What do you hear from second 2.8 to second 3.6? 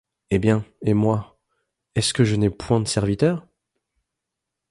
serviteurs?